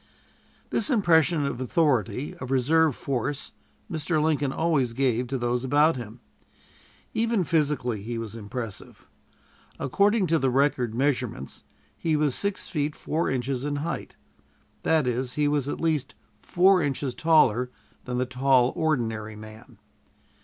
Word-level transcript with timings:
This 0.71 0.89
impression 0.89 1.45
of 1.45 1.61
authority, 1.61 2.33
of 2.37 2.49
reserve 2.49 2.95
force, 2.95 3.51
Mr. 3.87 4.19
Lincoln 4.19 4.51
always 4.51 4.93
gave 4.93 5.27
to 5.27 5.37
those 5.37 5.63
about 5.63 5.95
him. 5.95 6.21
Even 7.13 7.43
physically 7.43 8.01
he 8.01 8.17
was 8.17 8.35
impressive. 8.35 9.05
According 9.79 10.25
to 10.25 10.39
the 10.39 10.49
record 10.49 10.95
measurements, 10.95 11.63
he 11.95 12.15
was 12.15 12.33
six 12.33 12.67
feet 12.67 12.95
four 12.95 13.29
inches 13.29 13.63
in 13.63 13.75
height. 13.85 14.15
That 14.81 15.05
is, 15.05 15.33
he 15.33 15.47
was 15.47 15.69
at 15.69 15.79
least 15.79 16.15
four 16.41 16.81
inches 16.81 17.13
taller 17.13 17.69
than 18.05 18.17
the 18.17 18.25
tall, 18.25 18.73
ordinary 18.75 19.35
man. 19.35 19.77